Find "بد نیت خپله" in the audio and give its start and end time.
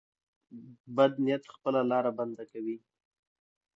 0.95-1.81